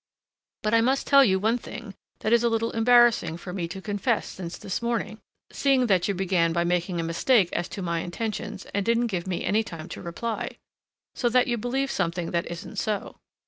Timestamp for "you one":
1.23-1.59